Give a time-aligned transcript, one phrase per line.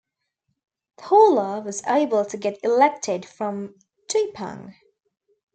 [0.97, 3.75] Thawla was able to get elected from
[4.07, 4.73] Tuipang.